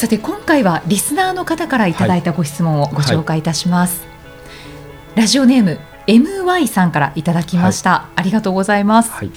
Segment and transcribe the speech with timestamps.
[0.00, 9.30] さて今回はリスナーの方からいただいたご質問をご紹介いたします、はい、ラジオネーム MY さんからいただきました、はい、ありがとうございます、はい、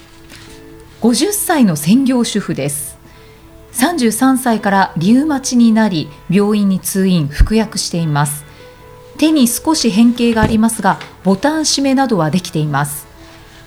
[1.02, 2.98] 50歳の専業主婦です。
[3.74, 8.46] 33歳からリウマチになり病院に通院服薬しています。
[9.18, 13.06] 手に少し変形がありますがボタン締めなどはできています。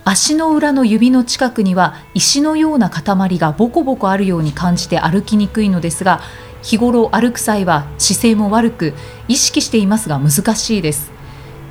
[0.06, 6.22] 足の裏の指の近くには石のような塊がボコボコあるように感じて歩きにくいのですが
[6.66, 8.92] 日頃歩く際は姿勢も悪く
[9.28, 11.12] 意識していますが難しいです。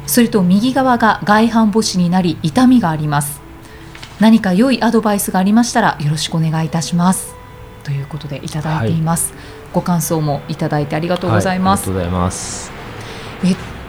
[0.07, 3.41] それと右側が外反母趾になり痛みがあります。
[4.21, 7.35] 何か良いアドバイスがありましたらよろしくお願いいたします。
[7.83, 9.41] ということでいただいています、はい、
[9.73, 12.74] ご感想もいただいてありがとうございます、はい、ありがとうございます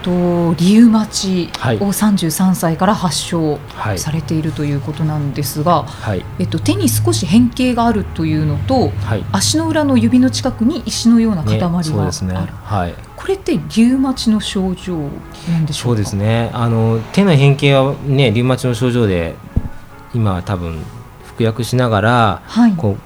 [0.06, 3.58] とリウマチを33歳から発症
[3.96, 16.50] されているということなんですが、はい、えっと、手に少し変形があるというのと、はい、足の裏の指の近くに石のような塊がある、ねね、はい、これってリウマチの症状なんでしょうそうですね。
[16.52, 19.34] あの手の変形は、ね、リウマチの症状で
[20.14, 20.84] 今は多分
[21.24, 22.96] 服薬しながら、はい、こ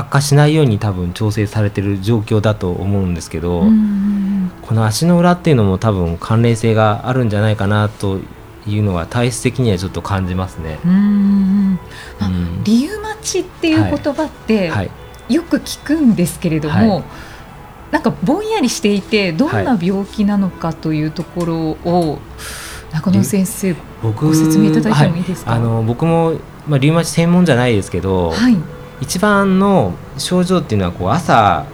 [0.00, 3.60] 悪化しないように多分調整されてる状況だと思うんですけど。
[3.60, 4.30] うん
[4.70, 8.20] この足の裏っていうのも多分関連性があるんじゃないかなと
[8.68, 10.78] いうのは体質的にはちょっと感じますね。
[10.84, 14.90] うん、うん、リウマチっていう言葉って、はい、
[15.28, 17.04] よく聞くんですけれども、はい、
[17.90, 21.56] なんかぼんやりしていてどんな病気なのかというところ
[21.90, 22.20] を、
[22.92, 26.34] 中野先生ご説明いただいてもいいですか、あの僕も、
[26.68, 28.32] まあ、リウマチ専門じゃないですけど、
[29.00, 31.66] 一番の症状っていうのはこう朝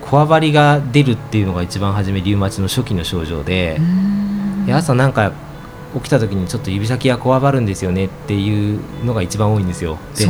[0.00, 3.78] こわばりが出るっていうのが一番初めリウマチの初期の症状で
[4.66, 5.32] で朝なんか
[5.94, 9.98] 起きた時にちょっと指先がこわばるんですよねっていうのが一番多いんですよ。
[10.16, 10.26] で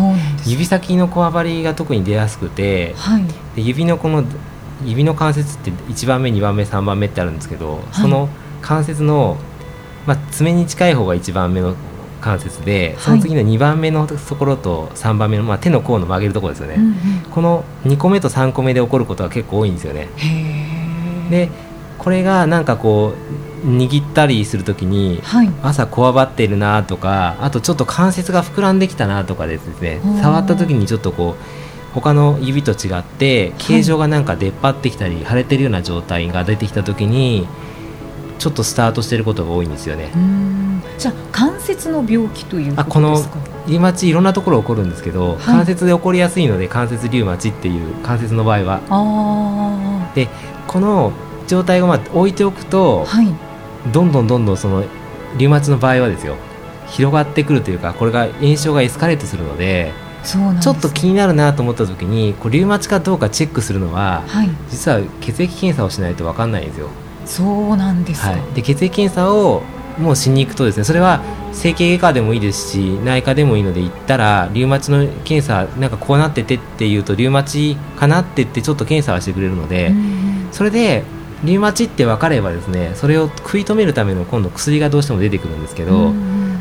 [0.46, 3.24] 指先のこわばりが特に出やすくて、はい、
[3.56, 4.24] で指のこの
[4.84, 8.28] 指の関節って1番目2番目3番目ってあるんですけど、はい、その
[8.62, 9.36] 関節の、
[10.06, 11.74] まあ、爪に近い方が1番目の
[12.20, 16.94] 関節でその次の2番目のところと3番目の、まあ、手の甲の曲げるところですよね、うんうん、
[17.30, 20.08] この2個目と3個目で起こることが結構多いんですよね。
[21.30, 21.50] で
[21.98, 23.12] これがなんかこ
[23.64, 37.48] う握ったりするときに、はい、朝こわばっているなとかあとちょっと関節が膨らんできたなとかですね触った時にちょっとこう他の指と違って形状がなんか出っ張ってきたり、はい、腫れてるような状態が出てきた時に
[38.38, 40.10] ちょっとスタートしていることが多いんですよね。
[40.96, 43.16] じゃあ関節の病気というあこの
[43.66, 50.10] リウマチいろんなところ起こるんですけど、はい、関節で起こりやすいので関節リウマチっていう関節の場合は。
[50.14, 50.28] で
[50.66, 51.12] この
[51.46, 53.34] 状態をまあ置いておくと、はい、
[53.92, 54.84] どんどんどんどんその
[55.36, 56.36] リウマチの場合はですよ
[56.88, 59.92] 広がってくるというかこれが炎症がエスカレートするので
[60.24, 66.88] ちょっと気になるなと思った時にこうリウマチかどうかチェックするのは、はい、実は血液検査をしないと分かんないんですよ。
[67.28, 69.62] そうなんです、はい、で血液検査を
[69.98, 71.22] もうしに行くとですねそれは
[71.52, 79.92] 整形外科でもいいですし内科でもいいので行ったらリウマチの検査なんかこうなっててっていうとリウマチかなってってちょっと検査はしてくれるので
[80.52, 81.04] それで
[81.44, 86.12] リウマチって分かればですねそれを食い止めるための今度薬がどうしても出てくるんですけど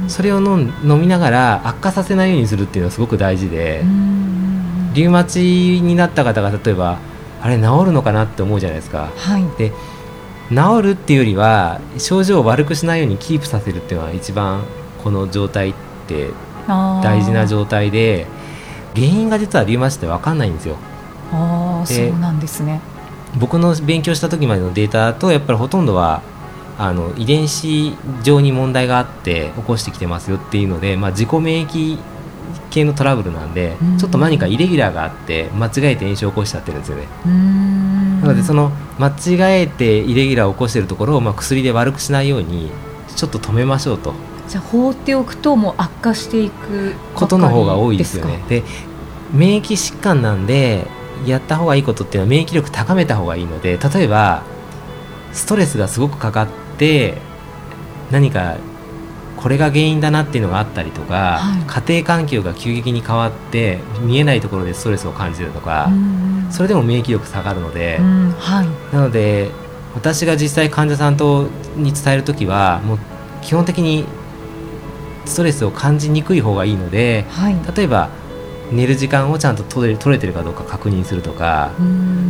[0.07, 3.83] それを飲みながら悪化させないようにするっていうのはすごく大事で
[4.93, 6.99] リウマチになった方が例えば
[7.41, 9.11] あれ治るのかなって思うじゃないですか。
[9.15, 9.71] はい、で
[10.49, 14.63] 治るっていうよりは症状を悪くしないようにキープさせるっていうのは一番
[15.03, 15.73] この状態っ
[16.07, 16.29] て
[16.67, 18.27] 大事な状態で
[18.95, 20.77] 原因が実はリウマチって分かんないんですよ。
[21.31, 22.79] あそうなんですね
[23.37, 26.21] 僕の勉強した時までのデータだとやっぱりほとんどは
[26.77, 31.97] あの遺伝子上に問題があって起こしてきてますよっていうので、まあ、自己免疫
[32.69, 37.07] 系のトラブルなんで、ちょっと何かイレギュラーがあって間違えて炎症を起こしちゃってるんですよね。
[38.27, 42.71] なのでその間違えてイレギュラーを起こしているところを、まあ、薬で悪くしないように
[43.15, 44.13] ちょっと止めましょうと。
[44.47, 48.43] じゃあ放っておくともう悪化していくことの方が多いですよね。
[48.47, 48.63] で
[49.33, 50.87] 免疫疾患なんで
[51.25, 54.43] やった方がいいことっていうのは免疫力高めた方がいいので例えば
[55.33, 56.47] ストレスがすごくかかっ
[56.77, 57.17] て
[58.11, 58.57] 何か
[59.37, 65.89] これが原因だなっていうのがあったりとか、はい、家庭環境が急激に変わって見えないところでストレスを感じるとか、
[66.51, 67.99] それでも免疫力下がるので、
[68.39, 69.51] はい、なので
[69.95, 72.99] 私が実際患者さんとに伝える時はもう
[73.41, 74.05] 基本的に
[75.25, 78.09] ストレスを感じにくい方がいいので、はい、例えば
[78.71, 81.71] 寝る時間をちゃんと取れ取れてるかどうか確認するとか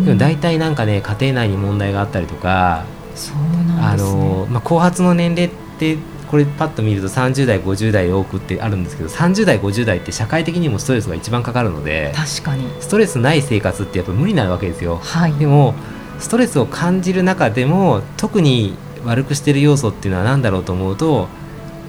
[0.05, 2.85] でも大体なんかね家庭内に問題があったりとか
[3.17, 12.67] ね、あのまあ、後発の年齢ってこれパッと見ると30代50代多くってあるんですけど30代50代って社会的にもストレスが一番かかるので確かに。
[12.81, 15.73] ストレスない生活ってやっぱ無理なわけですよ、はい、でも
[16.19, 18.75] ストレスを感じる中でも特に
[19.05, 21.27] 悪くしてる要素っていうのは何だろうと思うと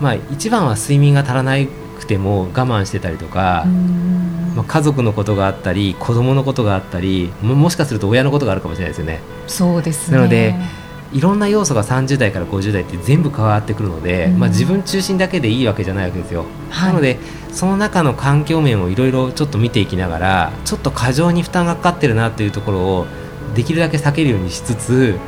[0.00, 1.56] まあ一番は睡眠が足らな
[1.98, 3.66] くても我慢してたりとか
[4.58, 9.20] まあ、家族のことがあったり子供のことがあったりももしかすると親のことがあるかもしれないですよね。
[9.46, 10.56] そうです、ね、なので
[11.12, 16.44] いろんな要素が30代から50代って全部変わってくるので、うん、まあ、自分中心だけでいいわけじゃないわけですよ。
[16.70, 17.18] はい、なので
[17.52, 23.06] その中の環境面をいろいろちょっと見ていきながらちょっと過剰に負担がかかってるなっていうところを
[23.54, 25.18] できるだけ避けるようにしつつ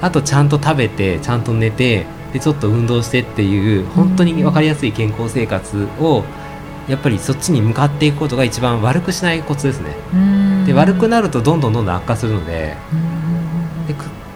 [0.00, 6.50] あとちゃんと食べてちゃんと寝てでちょっと運動してっていう本当に分かりやすい健康生活を、うん
[6.90, 9.94] やっぱりそっちに向かっていくことが一番悪くしないコツですね。
[10.66, 12.76] で悪くなるとどんどんどんどん悪化するので
[13.86, 13.94] で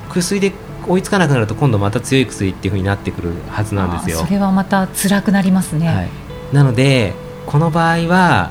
[0.08, 0.52] 薬で
[0.88, 4.18] 追いつかなくなると今度また強い薬っていうふうになってくるはずなんですよ。
[4.18, 5.88] それはまた辛くなりますね。
[5.88, 6.08] はい、
[6.52, 7.14] なので
[7.46, 8.50] この場合は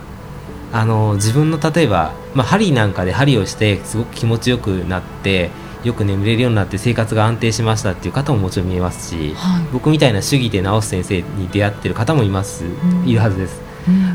[0.71, 5.51] あの自分の例えば、まあ、針なんかで針をしてすごく気持ちよくなって
[5.83, 12.67] よく眠れるようになって生活が安定しましたっていう方ももちろん見えますし、はい、僕みたいな主義で治す先生に出会ってる方もいます、う
[13.03, 13.61] ん、いるはずです。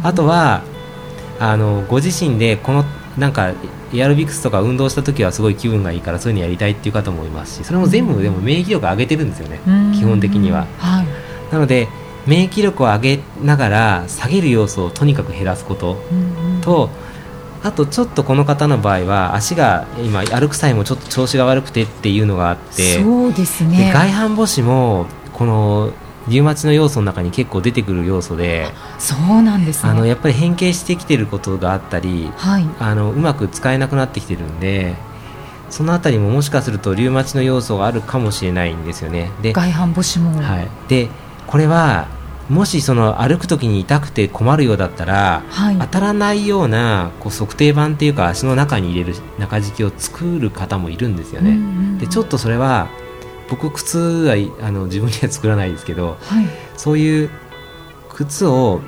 [0.03, 0.63] あとは
[1.39, 2.85] あのご自身でこの
[3.19, 3.53] なんか
[3.93, 9.61] エアロビクスとか運動した時はすごい気分がいいからそういうのやりたいっていう方もいますしそれも全部でも免疫力上げてるんですよね、
[9.95, 11.07] 基本的には、はい、
[11.53, 11.89] なので
[12.27, 15.97] 免疫力を上げながら下げる要素をとにかく減らすこと
[16.61, 16.91] と、
[17.63, 23.91] あとちょっとこの方の場合は足が今歩く際もちょっと調子が悪くてっていうのがあってそうですね。
[23.93, 25.93] 外反母趾もこの
[26.29, 34.95] リウマチの要素の中に結構出てくる要素でそうなんです、ね、あのやっぱり変形してきてることがあったり、はい、あのうまく使えなくなってきてるんで
[35.71, 39.31] そのあたりももしかするとリウマチの要素があるかもしれないんですよね。
[39.43, 41.09] で外反母趾も、はい、で
[41.47, 42.09] これは
[42.49, 51.59] もしその歩く時に痛くて困るようだったら、はい、当たらないようなこう測定板っていうか足の中に入れる中敷きを作る方もいるんですよね。
[51.99, 52.89] でちょっとそれは
[53.49, 56.47] 僕靴はあの自分には作らないですけど、はい、
[56.77, 57.31] そういう
[58.11, 58.81] 靴を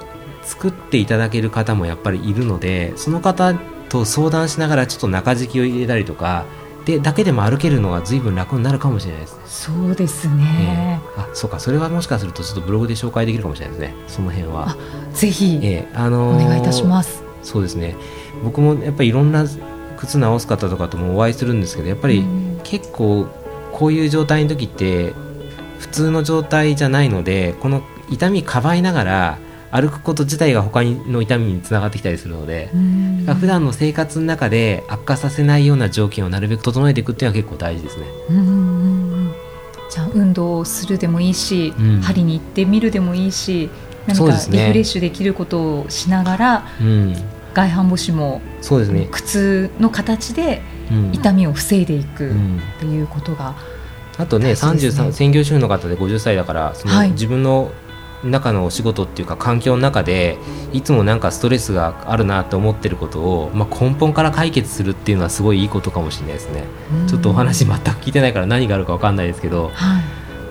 [0.43, 3.55] 作っていただける方もやっぱりいるのでその方
[3.89, 6.45] と相談しながらちょっと中敷きを入れたりとか
[6.85, 9.43] でだけでも歩けるのが随分楽になるかもしれないですね。
[9.47, 11.61] そうですね、えー、あそうか。
[11.61, 13.95] それはもしかするとちょっとブログで紹介できるかもしれないですね。
[14.09, 14.77] その辺は。
[15.13, 17.23] ぜひ、えー、あのー、お願いいたします。
[17.43, 17.97] そうですね。
[18.43, 19.45] 僕もやっぱりいろんな
[19.99, 22.25] 靴直す方とかともお会いするんですけどやっぱり
[22.65, 23.27] 結構
[23.81, 25.15] こういう状態の時って
[25.79, 29.39] 普通の状態じゃないのでこの痛みかばいながら
[29.71, 32.69] 歩くこと自体が他の痛みにつながってきたりするので
[33.41, 38.07] 普段の生活の中で悪化させないような条件をなるべく整えていくっていうのは結構大事ですね。
[39.89, 43.71] じゃあ運動をするでもいいし、うん、針に行ってみるでもいいし
[44.07, 47.15] 何かリフレッシュできることをしながら、うん、
[47.55, 49.09] 外反母趾もそうですね。
[49.11, 50.61] 靴の形で
[51.13, 52.35] 痛みを防いでいくっ
[52.81, 53.55] ていうことが、
[54.21, 57.73] あとね33専業主婦の方で50歳だからその自分の
[58.23, 60.37] 中のお仕事っていうか環境の中で
[60.75, 66.65] いつもなんかストレスがあるなと思ってることを、まあ、根本から解決するっていうのはすごいいいことかもしれないですね。
[67.09, 70.01] ちょっとお話全く聞いてないから何があるか分かんないですけど、は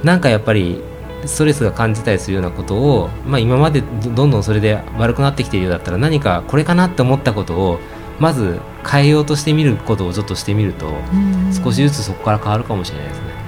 [0.02, 0.82] い、なんかやっぱり
[1.26, 7.80] ストレスが感じたりするようなことを、まあ、今までどんどんそれで悪くなってきているようだったら何かこれかなって思ったことを
[8.20, 8.60] まず
[8.90, 10.92] 変えようとしてみることをちょっとしてみると
[11.64, 13.39] 少しずつそこから変わるかもしれないですね。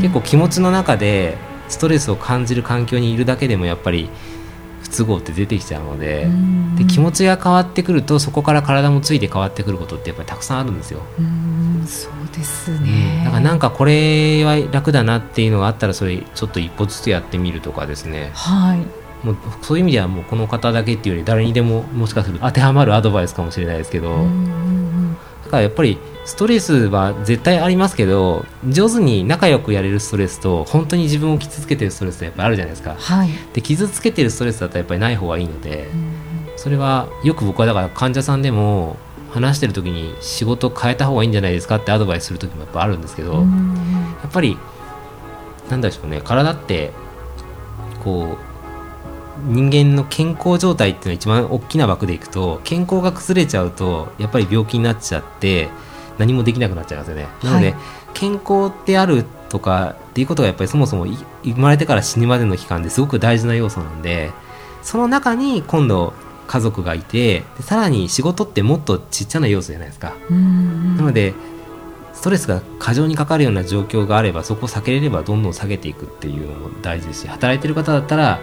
[0.00, 1.36] 結構気持ちの中で
[1.68, 4.10] ストレスを感じる環境にいるだけでもやっぱり
[4.82, 6.28] 不都合って出てきちゃうので
[6.76, 11.00] で気持ちが変わってくるとそこから体もついて変わってくることってやっぱりたくさんあるんですよ。
[11.86, 18.30] そうですね、だからなんかこれは楽だなっていうのがあったらそれちょっと一歩ずつやってみるとかですね。
[18.34, 19.26] はい。
[19.26, 24.10] もうそういう意味ではもうこの方だけっていうより誰にでももしかすると当てはまるアドバイスかもしれないですけど。
[24.10, 24.22] だ
[25.52, 35.88] からやっぱりストレスは絶対ありますけど上手に仲良くやれるストレスと本当に自分を傷つけてるストレスってやっぱあるじゃないですか、はい、で傷つけてるストレスだったらやっぱりない方がいいので
[36.56, 38.96] それはよく僕はだから患者さんでも
[39.30, 43.40] 話してる時に仕事変えた方がいいんじゃないですかってアドバイスする時もやっぱあるんですけどや
[44.28, 44.58] っぱり
[45.70, 46.92] なんでしょうね体って
[48.04, 48.51] こう
[49.38, 55.68] 人間の健康状態っていうのは一番大きな枠でいくと健康が崩れちゃうとやっぱり病気になっちゃって
[56.18, 57.26] 何もできなくなっちゃいますよね。
[57.42, 57.76] なので、はい、
[58.14, 64.30] 健康であるとかっていうことがやっぱりそもそも生まれてから死ぬまでの期間ですごく大事な要素なんで
[64.82, 66.12] その中に今度
[66.46, 70.14] 家族がいてさらに仕事ってもっとちっちゃな要素じゃないですか。
[70.28, 71.34] なので
[72.12, 78.40] ストレスが過剰にかかるような状況があればそこを避けれればどんどん下げていくっていうのも大事ですし働いてる方だったら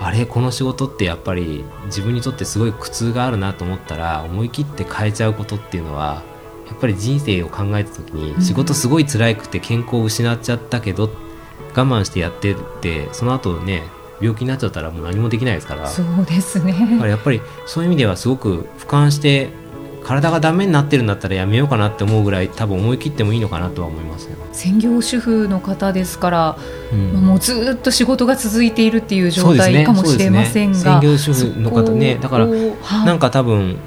[0.00, 6.22] あれこの仕事ってやっぱり自分にとってすごい苦痛があるなと思ったら思い切って変えちゃうことっていうのは
[6.68, 11.10] やっぱり人生を考えた時に仕事すごい辛くて健康を失っちゃったけど、
[11.74, 13.84] 我慢してやってってその後ね
[14.20, 15.86] 病気になっちゃったらもう何もできないですから。
[15.86, 16.98] そうですね。
[17.02, 19.50] やっぱりそういう意味ではすごく俯瞰して
[20.06, 26.58] 体がダメになってるんだったらやめようかなって思うぐらい多分思い切ってもいいのかなとは思います、ね、専業主婦の方ですから、
[26.92, 32.56] うん、もうずっと仕事が続いているっていう状態かもしれませんが、ねね、専業主婦の方ねだから、は
[33.02, 33.78] い、なんか多分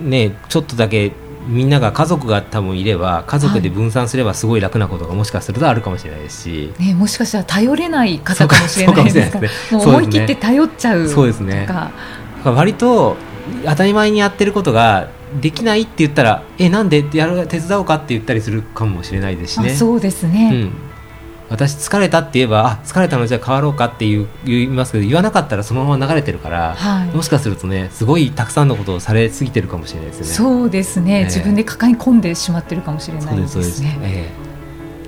[0.00, 1.10] ねちょっとだけ
[1.48, 11.68] みんなが家族が多分いれば家族で分散すればすごい楽なことがもしかするとあるかもしれないですし、ね、もしかしたら頼れない方かもしれないですから、ね、思い切って頼っちゃうそうですね。
[12.44, 13.16] 割と
[13.64, 15.08] 当たり前にやってることが
[15.40, 17.04] できないって言ったらえなんで？
[17.12, 20.72] やる手伝おうかって言ったりするかもしれないですしねそうですね、うん。
[21.48, 30.26] 私疲れたって言えばあ疲れたのじゃ変わろうかっていう言いますけど言わなかったらそのまま流れてるから、はい、もしかするとねすごいたくさんのことをされすぎてるかもしれないですね。
[30.26, 33.64] そうですね、えー、自分で抱え込んでしまってるかもしれないですね。
[33.64, 34.30] ですえ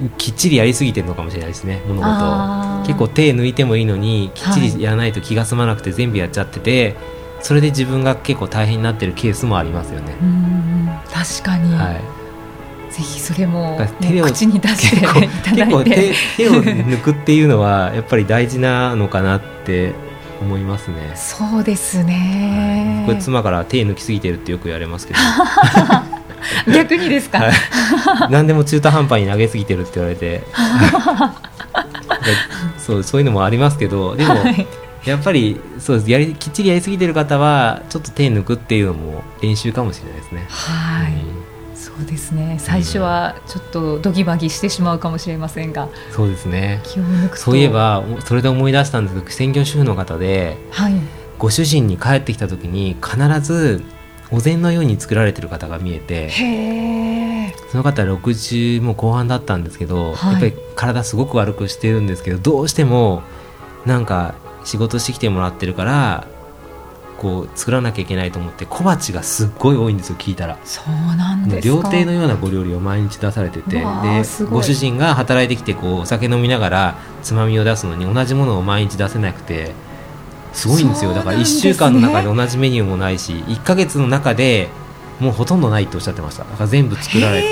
[0.01, 2.87] ー、きっちりやりすぎてるのかもしれないですね物事を。
[2.87, 10.15] 結構手抜いてもいいのにきっちりやらないと気が済まなくて全部やっちゃってて、はいそれで自分が結構大変になってるケースもありますよね。
[11.13, 15.51] 確かに、はい、ぜひそれも、ね、口に出していただいて。
[15.51, 19.95] 結構手手を抜くっていうのはやっぱり大事なのかなって
[20.41, 21.13] 思いますね。
[21.15, 23.05] そうですね。
[23.07, 25.21] はい、妻から手抜きすぎてるってよく言われますけど。
[26.73, 27.49] 逆にですか、は
[28.29, 30.43] い、何でも中途半端に投げすぎてるって言われて。
[32.79, 34.67] そうそういうのもありますけどでも、はい
[35.05, 36.11] やっぱりそうです。
[36.11, 40.47] やりきっちりやりすぎてる方はちょっと手抜くっていうのも練習かもしれないですね。
[40.49, 42.57] はい、うん、そうですね。
[42.59, 46.81] 最初はちょっとドギマギしてしまうかもしれませんが、うん、そうですね。
[46.85, 50.95] 気を抜くそういえばそれで思い出したんですけど専業主婦の方で、はい、
[51.39, 53.83] ご主人に帰ってきた時に必ず
[54.31, 56.29] お膳のように作られてる方が見えて
[57.71, 63.23] その方は60も後半だったんですけど、はい、やっぱり体すごく悪くしてるんですけどどうしても
[63.87, 64.35] なんか
[64.69, 66.27] 仕事してきてもらってるから
[67.17, 70.59] こう作らなきゃいけないと思って小鉢がすっごい多いんですよ聞いたら。
[70.63, 73.85] そうなんです料亭のようなご料理を毎日出されててで
[74.51, 79.73] ご主人が働いてきてこうお酒飲みながらつまみを出すのに同じものを毎日出せなくて
[80.53, 81.15] すごいんですよ。
[81.15, 84.69] だから1週間の中で同じメニューもないし1か月の中で
[85.19, 86.45] もうほとんどないっておっしゃってました。
[86.45, 87.49] だから全部作られて。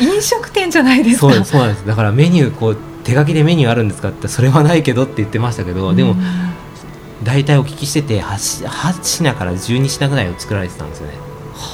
[0.00, 1.20] 飲食店じゃないですか。
[1.20, 1.30] そう
[1.60, 1.86] なんです。
[1.86, 6.16] だからメニューこう手書きでメニューあるんですかってそれはないけどって言ってましたけど、でも
[7.24, 11.14] 大体お聞きしてて 8, 8品から12品ぐらいを作られてたんですよね。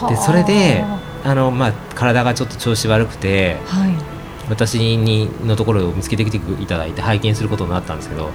[0.09, 0.85] でそれで
[1.25, 3.93] あの、まあ、体がちょっと調子悪くて、はい、
[4.49, 8.31] 私にのところを見つけてきていただいて拝見することになったんですけど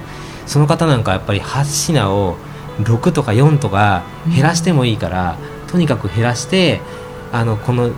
[0.46, 2.36] その方なんかやっぱり8品を
[2.80, 6.80] 6とか4とか減らしてもいいから、うん、とにかく減らして
[7.32, 7.90] あのこの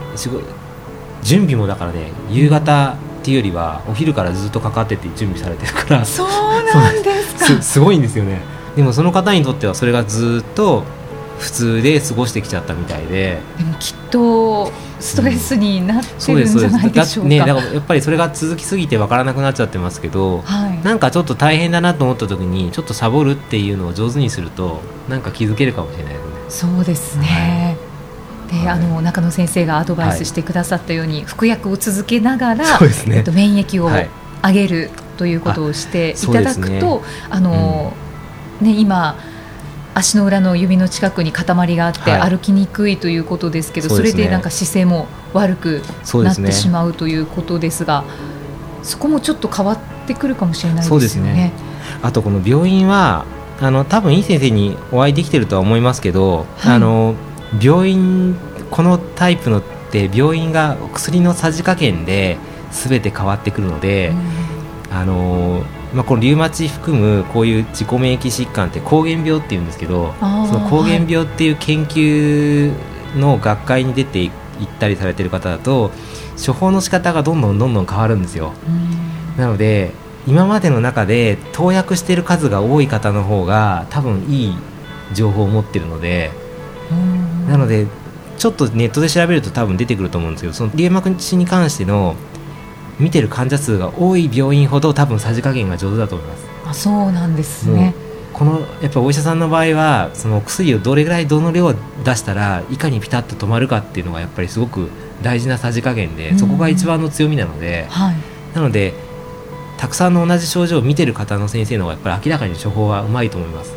[1.22, 2.96] 準備もだからね夕方
[3.26, 6.04] っていうよりはお昼からずっとかかってて準備されてるから。
[6.04, 7.58] そうなんですか。
[7.60, 8.40] すごいんですよね。
[8.76, 10.84] でもその方にとってはそれがずっと
[11.40, 13.40] 普通で過ごしてきちゃったみたいで。
[13.58, 26.72] でもきっとストレスになってるんじゃないでしょうか、ね、だからやっぱりそれが続きすぎて分からなくなっちゃってますけど、はい、なんかちょっと大変だなと思った時にちょっとサボるっていうのを上手にするとなんか気づけるかもしれないですね。
[26.72, 27.85] そうですね、はい
[28.50, 33.90] で、あの中野先生がアドバイスしてくださったように、服薬を続けながら、ね、えっと、免疫を
[34.42, 37.92] 上げるということをしていただくと、あの、
[38.60, 39.16] ね今
[39.94, 45.82] 足の裏の指の近くに塊があって歩きにくいということですけど、それでなんか姿勢も悪く
[46.22, 48.04] なってしまうということですが
[48.82, 51.32] そこもちょっと変わってくるかもしれないですよね。
[51.32, 51.52] ね。
[52.02, 53.24] あとこの病院は
[53.60, 57.14] あの多分いい先生にお会いできてるとは思いますけど、はい、あの
[57.62, 58.36] 病院
[58.70, 62.38] このタイプのって病院が薬のさじ加減で
[62.70, 64.12] 全て変わってくるので、
[64.90, 65.62] うん、あの
[65.94, 72.72] まあ、このリウマチ含むこういう自己免疫疾患って膠原病っていうんですけどその膠原病っていう研究
[73.16, 74.32] の学会に出ていっ
[74.78, 75.92] たりされてる方だと
[76.44, 78.52] 処方の仕方がどんどんどんどん変わるんですよ。
[78.68, 79.92] うん、なので
[80.26, 84.54] 今までの中で投薬している数が多い方の方が多分いい
[85.14, 86.30] 情報を持ってるので。
[87.56, 87.86] なので
[88.36, 92.14] ちょっとネットで調べると多分出てくると思うんですけどそのリウマチに関しての
[92.98, 96.46] 見てる患者数が多い病院ほど多分さじ加減が上手だと思います。
[96.66, 97.94] あそうなんですね。
[98.32, 101.78] このやっぱお医者さんの場合はその薬をどれぐらいどの量出
[102.16, 104.90] したらいかにピタッと止まるかっていうのがやっぱりすごく
[105.22, 108.16] 大事なさじ加減で、そこが一番の強みなので、はい、
[108.54, 108.92] なので
[109.78, 113.72] たくさんの同じ症状を見てる方の先生の方がやっぱり明らかに処方はうまいと思います。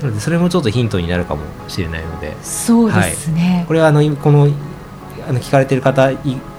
[0.00, 2.36] なのでそれもちょっとヒントになるかもしれないので。
[2.42, 4.48] そうですね、はい、これはあのこの
[5.28, 6.10] あの聞かれてる方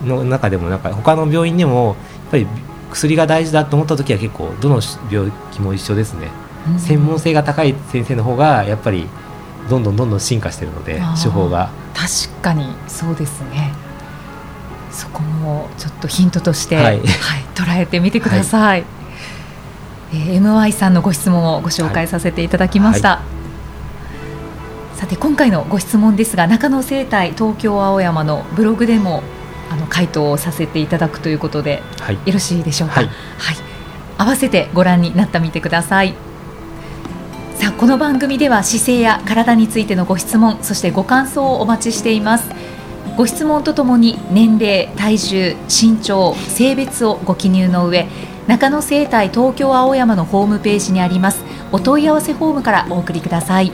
[0.03, 1.96] の中でもなんか他の病院でもやっ
[2.31, 2.48] ぱり
[2.91, 4.81] 薬が大事だと思った時は結構どの
[5.12, 6.29] 病気も一緒ですね、
[6.67, 9.08] うん、専門性が高い先生の方がやっぱり
[9.69, 11.72] どんどんどんどん進化してるので手法が。
[11.93, 13.74] 確かにそうですね。
[14.91, 17.00] そこもちょっとヒントとして、はい、はい、
[17.55, 18.86] 捉えてみてください、はい、
[20.12, 23.24] えー、MY さんのご質問をご紹介させていただきました、は
[24.96, 29.24] い、さて今回のご質問ですが中野生態東京青山のブログでも
[29.70, 33.16] あの回答をさせていただくということで、はい、よろしいでしょうか、はい、はい、
[34.18, 36.16] 合わせてご覧になってみてください。
[37.60, 42.50] さあこの番組では姿勢や体についてのご質問そしてご感想をお待ちしています。
[43.16, 48.08] ご質問とともに年齢体重身長性別をご記入の上
[48.50, 51.44] 中野生態東京青山のホームページにあります。
[51.72, 53.72] お問い合わせフォームからお送りください。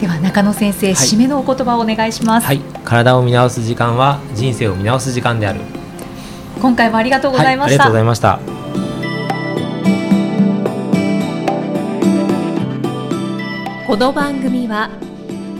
[0.00, 5.60] では中野先生、はい、締めのお言葉をお願いします、はい、体を見直す時間は人生を見直す時間である。
[6.60, 8.40] 今回もありがとうございました、はい、ありがとうございました。
[13.86, 14.90] この番組は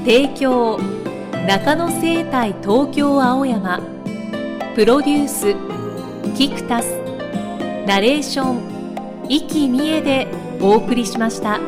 [0.05, 0.81] 提供
[1.47, 3.81] 中野生態東京青山
[4.75, 5.55] プロデュース
[6.37, 7.06] キクタス
[7.87, 10.27] ナレーション生きみえで
[10.61, 11.61] お送りしました。